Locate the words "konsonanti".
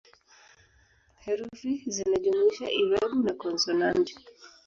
3.41-4.13